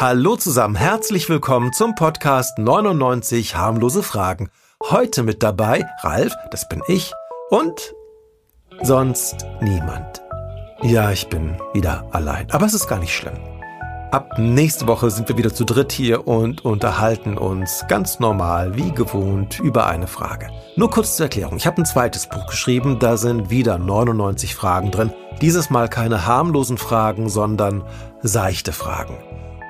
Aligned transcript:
Hallo 0.00 0.36
zusammen, 0.36 0.76
herzlich 0.76 1.28
willkommen 1.28 1.72
zum 1.72 1.96
Podcast 1.96 2.56
99 2.56 3.56
harmlose 3.56 4.04
Fragen. 4.04 4.48
Heute 4.80 5.24
mit 5.24 5.42
dabei 5.42 5.86
Ralf, 6.02 6.36
das 6.52 6.68
bin 6.68 6.82
ich, 6.86 7.12
und 7.50 7.96
sonst 8.80 9.44
niemand. 9.60 10.22
Ja, 10.82 11.10
ich 11.10 11.28
bin 11.28 11.56
wieder 11.74 12.06
allein, 12.12 12.48
aber 12.52 12.66
es 12.66 12.74
ist 12.74 12.86
gar 12.86 13.00
nicht 13.00 13.12
schlimm. 13.12 13.34
Ab 14.12 14.38
nächste 14.38 14.86
Woche 14.86 15.10
sind 15.10 15.28
wir 15.28 15.36
wieder 15.36 15.52
zu 15.52 15.64
dritt 15.64 15.90
hier 15.90 16.28
und 16.28 16.64
unterhalten 16.64 17.36
uns 17.36 17.84
ganz 17.88 18.20
normal, 18.20 18.76
wie 18.76 18.92
gewohnt, 18.92 19.58
über 19.58 19.88
eine 19.88 20.06
Frage. 20.06 20.48
Nur 20.76 20.90
kurz 20.90 21.16
zur 21.16 21.26
Erklärung. 21.26 21.56
Ich 21.56 21.66
habe 21.66 21.82
ein 21.82 21.86
zweites 21.86 22.28
Buch 22.28 22.46
geschrieben, 22.46 23.00
da 23.00 23.16
sind 23.16 23.50
wieder 23.50 23.78
99 23.78 24.54
Fragen 24.54 24.92
drin. 24.92 25.12
Dieses 25.42 25.70
Mal 25.70 25.88
keine 25.88 26.24
harmlosen 26.24 26.78
Fragen, 26.78 27.28
sondern 27.28 27.82
seichte 28.22 28.72
Fragen. 28.72 29.16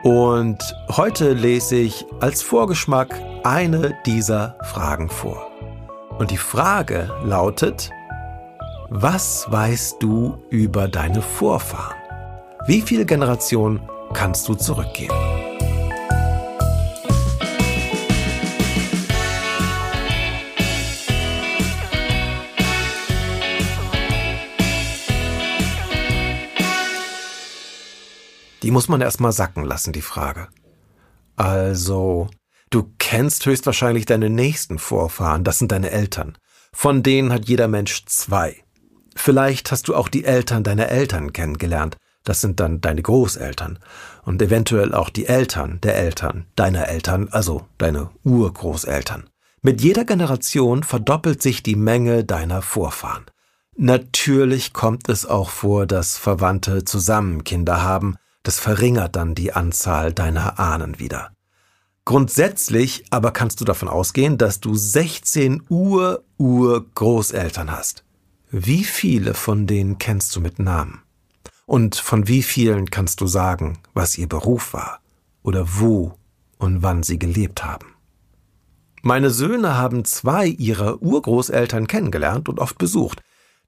Und 0.04 0.58
heute 0.88 1.32
lese 1.32 1.76
ich 1.76 2.06
als 2.20 2.42
Vorgeschmack 2.42 3.08
eine 3.42 3.96
dieser 4.06 4.56
Fragen 4.62 5.08
vor. 5.08 5.50
Und 6.18 6.30
die 6.30 6.36
Frage 6.36 7.10
lautet, 7.24 7.90
was 8.90 9.46
weißt 9.50 9.96
du 10.00 10.38
über 10.50 10.88
deine 10.88 11.20
Vorfahren? 11.20 11.96
Wie 12.66 12.80
viele 12.80 13.06
Generationen 13.06 13.80
kannst 14.12 14.48
du 14.48 14.54
zurückgehen. 14.54 15.12
Die 28.62 28.70
muss 28.70 28.88
man 28.88 29.00
erstmal 29.00 29.32
sacken 29.32 29.64
lassen, 29.64 29.92
die 29.92 30.02
Frage. 30.02 30.48
Also, 31.36 32.28
du 32.70 32.92
kennst 32.98 33.46
höchstwahrscheinlich 33.46 34.06
deine 34.06 34.30
nächsten 34.30 34.78
Vorfahren, 34.78 35.44
das 35.44 35.58
sind 35.58 35.72
deine 35.72 35.90
Eltern. 35.90 36.36
Von 36.72 37.02
denen 37.02 37.32
hat 37.32 37.48
jeder 37.48 37.68
Mensch 37.68 38.04
zwei. 38.06 38.56
Vielleicht 39.14 39.70
hast 39.70 39.88
du 39.88 39.94
auch 39.94 40.08
die 40.08 40.24
Eltern 40.24 40.64
deiner 40.64 40.88
Eltern 40.88 41.32
kennengelernt, 41.32 41.96
das 42.24 42.40
sind 42.40 42.60
dann 42.60 42.80
deine 42.80 43.02
Großeltern 43.02 43.78
und 44.24 44.42
eventuell 44.42 44.94
auch 44.94 45.08
die 45.08 45.26
Eltern 45.26 45.80
der 45.82 45.96
Eltern, 45.96 46.46
deiner 46.56 46.88
Eltern, 46.88 47.28
also 47.30 47.66
deine 47.78 48.10
Urgroßeltern. 48.22 49.30
Mit 49.62 49.80
jeder 49.80 50.04
Generation 50.04 50.82
verdoppelt 50.82 51.42
sich 51.42 51.62
die 51.62 51.74
Menge 51.74 52.24
deiner 52.24 52.62
Vorfahren. 52.62 53.24
Natürlich 53.76 54.72
kommt 54.72 55.08
es 55.08 55.24
auch 55.24 55.50
vor, 55.50 55.86
dass 55.86 56.18
Verwandte 56.18 56.84
zusammen 56.84 57.44
Kinder 57.44 57.82
haben, 57.82 58.16
das 58.48 58.58
verringert 58.58 59.14
dann 59.14 59.34
die 59.34 59.52
Anzahl 59.52 60.14
deiner 60.14 60.58
Ahnen 60.58 60.98
wieder. 60.98 61.32
Grundsätzlich 62.06 63.04
aber 63.10 63.30
kannst 63.30 63.60
du 63.60 63.66
davon 63.66 63.88
ausgehen, 63.88 64.38
dass 64.38 64.58
du 64.58 64.74
16 64.74 65.64
Ur-Ur-Großeltern 65.68 67.70
hast. 67.70 68.04
Wie 68.50 68.84
viele 68.84 69.34
von 69.34 69.66
denen 69.66 69.98
kennst 69.98 70.34
du 70.34 70.40
mit 70.40 70.58
Namen? 70.58 71.02
Und 71.66 71.96
von 71.96 72.26
wie 72.26 72.42
vielen 72.42 72.88
kannst 72.88 73.20
du 73.20 73.26
sagen, 73.26 73.80
was 73.92 74.16
ihr 74.16 74.30
Beruf 74.30 74.72
war 74.72 75.00
oder 75.42 75.66
wo 75.78 76.14
und 76.56 76.82
wann 76.82 77.02
sie 77.02 77.18
gelebt 77.18 77.66
haben? 77.66 77.96
Meine 79.02 79.28
Söhne 79.28 79.76
haben 79.76 80.06
zwei 80.06 80.46
ihrer 80.46 81.02
Urgroßeltern 81.02 81.86
kennengelernt 81.86 82.48
und 82.48 82.60
oft 82.60 82.78
besucht. 82.78 83.20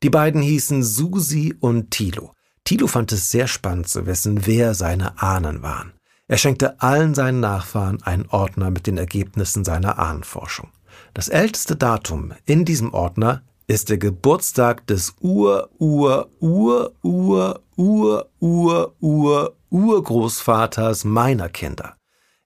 Die 0.03 0.09
beiden 0.09 0.41
hießen 0.41 0.83
Susi 0.83 1.55
und 1.61 1.91
Thilo. 1.91 2.33
Thilo 2.71 2.87
fand 2.87 3.11
es 3.11 3.33
sehr 3.33 3.49
spannend 3.49 3.89
zu 3.89 4.07
wissen, 4.07 4.47
wer 4.47 4.75
seine 4.75 5.21
Ahnen 5.21 5.61
waren. 5.61 5.93
Er 6.29 6.37
schenkte 6.37 6.81
allen 6.81 7.17
seinen 7.17 7.41
Nachfahren 7.41 8.01
einen 8.05 8.29
Ordner 8.29 8.71
mit 8.71 8.87
den 8.87 8.97
Ergebnissen 8.97 9.65
seiner 9.65 9.99
Ahnenforschung. 9.99 10.69
Das 11.13 11.29
älteste 11.29 11.75
Datum 11.75 12.33
in 12.45 12.65
diesem 12.65 12.95
Ordner 12.95 13.43
ist 13.67 13.89
der 13.89 13.99
Geburtstag 13.99 14.87
des 14.87 15.17
Ur, 15.21 15.69
Ur, 15.81 16.31
Ur, 16.39 16.93
Ur, 17.03 17.61
Ur, 17.75 18.31
Ur, 18.39 18.95
Ur, 19.01 19.57
Urgroßvaters 19.71 21.03
meiner 21.03 21.49
Kinder. 21.49 21.97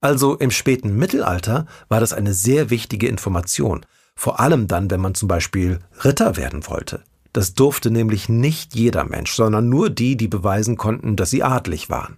Also 0.00 0.34
im 0.34 0.50
späten 0.50 0.96
Mittelalter 0.96 1.66
war 1.88 2.00
das 2.00 2.12
eine 2.12 2.34
sehr 2.34 2.70
wichtige 2.70 3.06
Information, 3.06 3.86
vor 4.16 4.40
allem 4.40 4.66
dann, 4.66 4.90
wenn 4.90 5.00
man 5.00 5.14
zum 5.14 5.28
Beispiel 5.28 5.78
Ritter 6.02 6.36
werden 6.36 6.66
wollte. 6.66 7.04
Das 7.32 7.54
durfte 7.54 7.92
nämlich 7.92 8.28
nicht 8.28 8.74
jeder 8.74 9.04
Mensch, 9.04 9.32
sondern 9.32 9.68
nur 9.68 9.90
die, 9.90 10.16
die 10.16 10.26
beweisen 10.26 10.76
konnten, 10.76 11.14
dass 11.14 11.30
sie 11.30 11.44
adlig 11.44 11.88
waren. 11.88 12.16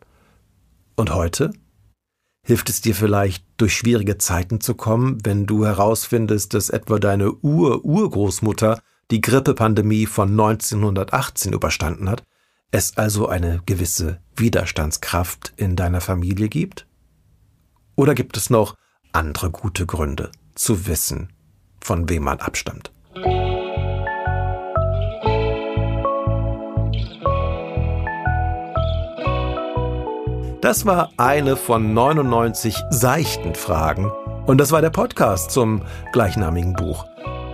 Und 0.97 1.13
heute? 1.13 1.51
Hilft 2.49 2.71
es 2.71 2.81
dir 2.81 2.95
vielleicht, 2.95 3.45
durch 3.59 3.77
schwierige 3.77 4.17
Zeiten 4.17 4.63
zu 4.63 4.73
kommen, 4.73 5.19
wenn 5.23 5.45
du 5.45 5.67
herausfindest, 5.67 6.55
dass 6.55 6.71
etwa 6.71 6.99
deine 6.99 7.31
Ur-Urgroßmutter 7.31 8.81
die 9.11 9.21
Grippepandemie 9.21 10.07
von 10.07 10.31
1918 10.31 11.53
überstanden 11.53 12.09
hat 12.09 12.23
es 12.71 12.97
also 12.97 13.29
eine 13.29 13.61
gewisse 13.67 14.21
Widerstandskraft 14.35 15.53
in 15.57 15.77
deiner 15.77 16.01
Familie 16.01 16.49
gibt? 16.49 16.87
Oder 17.97 18.15
gibt 18.15 18.39
es 18.39 18.49
noch 18.49 18.77
andere 19.13 19.51
gute 19.51 19.85
Gründe 19.85 20.31
zu 20.55 20.87
wissen, 20.87 21.31
von 21.83 22.09
wem 22.09 22.25
man 22.25 22.41
abstammt? 22.41 22.93
Das 30.61 30.87
war 30.87 31.11
eine 31.17 31.55
von 31.55 31.95
99 31.95 32.83
seichten 32.91 33.55
Fragen 33.55 34.11
und 34.47 34.59
das 34.59 34.73
war 34.73 34.81
der 34.81 34.91
Podcast 34.91 35.53
zum 35.53 35.83
gleichnamigen 36.13 36.73
Buch. 36.73 37.07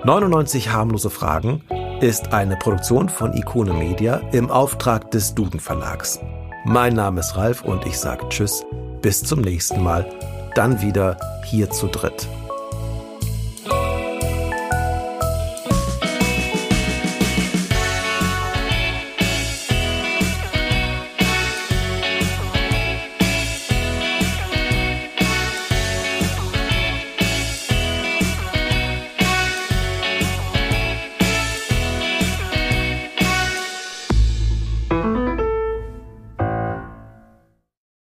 99 0.04 0.72
harmlose 0.72 1.10
Fragen 1.10 1.62
ist 2.00 2.32
eine 2.32 2.56
Produktion 2.56 3.10
von 3.10 3.34
Ikone 3.34 3.74
Media 3.74 4.22
im 4.32 4.50
Auftrag 4.50 5.10
des 5.10 5.34
Duden 5.34 5.60
Verlags. 5.60 6.18
Mein 6.64 6.94
Name 6.94 7.20
ist 7.20 7.36
Ralf 7.36 7.62
und 7.62 7.84
ich 7.84 7.98
sage 7.98 8.26
Tschüss, 8.30 8.64
bis 9.02 9.22
zum 9.22 9.42
nächsten 9.42 9.82
Mal, 9.82 10.06
dann 10.54 10.80
wieder 10.80 11.18
hier 11.44 11.68
zu 11.68 11.88
dritt. 11.88 12.26